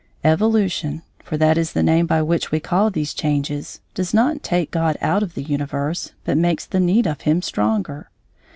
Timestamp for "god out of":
4.71-5.35